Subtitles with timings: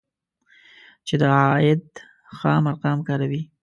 [1.07, 1.83] چې د عاید
[2.37, 3.41] خام ارقام کاروي